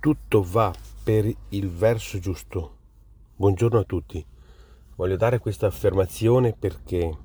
[0.00, 0.72] tutto va
[1.02, 2.76] per il verso giusto.
[3.34, 4.24] Buongiorno a tutti.
[4.94, 7.16] Voglio dare questa affermazione perché,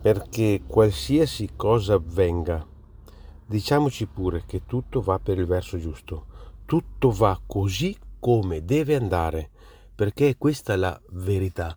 [0.00, 2.66] perché qualsiasi cosa avvenga,
[3.46, 6.26] diciamoci pure che tutto va per il verso giusto.
[6.64, 9.50] Tutto va così come deve andare,
[9.94, 11.76] perché questa è la verità.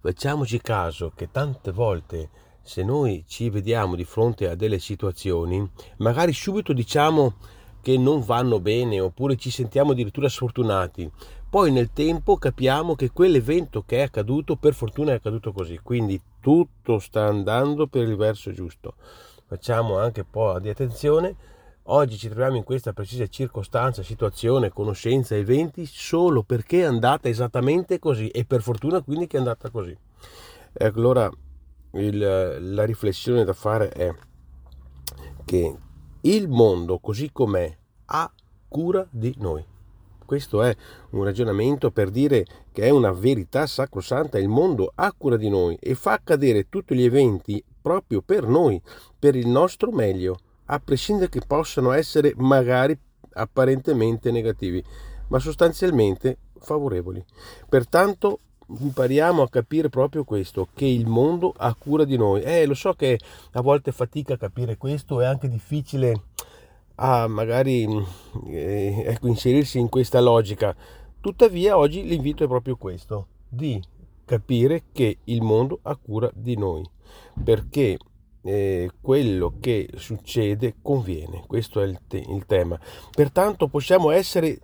[0.00, 2.30] Facciamoci caso che tante volte
[2.62, 7.34] se noi ci vediamo di fronte a delle situazioni, magari subito diciamo
[7.86, 11.08] che non vanno bene oppure ci sentiamo addirittura sfortunati.
[11.48, 16.20] Poi nel tempo capiamo che quell'evento che è accaduto per fortuna è accaduto così, quindi
[16.40, 18.94] tutto sta andando per il verso giusto.
[19.46, 21.36] Facciamo anche un po' di attenzione.
[21.84, 28.00] Oggi ci troviamo in questa precisa circostanza, situazione, conoscenza, eventi solo perché è andata esattamente
[28.00, 29.96] così e per fortuna quindi che è andata così.
[30.72, 31.30] E allora
[31.92, 34.12] il, la riflessione da fare è
[35.44, 35.76] che
[36.26, 37.72] il mondo così com'è
[38.06, 38.30] ha
[38.68, 39.64] cura di noi.
[40.24, 40.74] Questo è
[41.10, 45.76] un ragionamento per dire che è una verità sacrosanta, il mondo ha cura di noi
[45.80, 48.82] e fa accadere tutti gli eventi proprio per noi,
[49.16, 52.98] per il nostro meglio, a prescindere che possano essere magari
[53.34, 54.82] apparentemente negativi,
[55.28, 57.24] ma sostanzialmente favorevoli.
[57.68, 62.42] Pertanto impariamo a capire proprio questo, che il mondo ha cura di noi.
[62.42, 63.18] Eh, lo so che
[63.52, 66.22] a volte fatica a capire questo, è anche difficile
[66.96, 67.86] a magari
[68.46, 70.74] eh, ecco, inserirsi in questa logica.
[71.20, 73.82] Tuttavia oggi l'invito è proprio questo, di
[74.24, 76.88] capire che il mondo ha cura di noi,
[77.42, 77.98] perché
[78.42, 82.78] eh, quello che succede conviene, questo è il, te- il tema.
[83.10, 84.60] Pertanto possiamo essere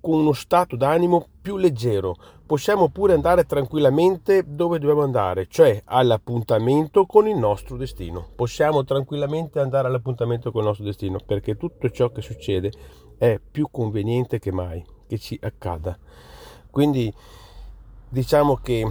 [0.00, 2.16] con uno stato d'animo più leggero.
[2.46, 8.26] Possiamo pure andare tranquillamente dove dobbiamo andare, cioè all'appuntamento con il nostro destino.
[8.34, 12.72] Possiamo tranquillamente andare all'appuntamento con il nostro destino perché tutto ciò che succede
[13.18, 15.96] è più conveniente che mai che ci accada.
[16.70, 17.12] Quindi
[18.08, 18.90] diciamo che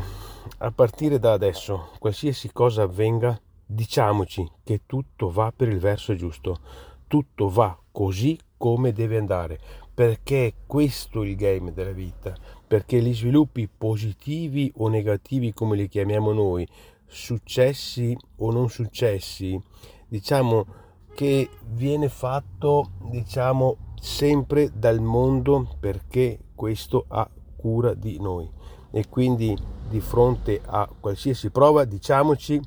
[0.59, 6.59] a partire da adesso, qualsiasi cosa avvenga, diciamoci che tutto va per il verso giusto,
[7.08, 9.59] tutto va così come deve andare
[9.99, 12.33] perché è questo il game della vita,
[12.65, 16.65] perché gli sviluppi positivi o negativi come li chiamiamo noi,
[17.05, 19.61] successi o non successi,
[20.08, 20.65] diciamo
[21.14, 28.49] che viene fatto diciamo sempre dal mondo perché questo ha cura di noi.
[28.92, 29.54] E quindi
[29.89, 32.58] di fronte a qualsiasi prova diciamoci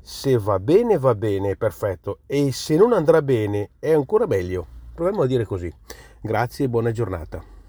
[0.00, 2.18] se va bene va bene perfetto.
[2.26, 5.72] E se non andrà bene è ancora meglio proviamo a dire così
[6.24, 7.61] Grazie e buona giornata.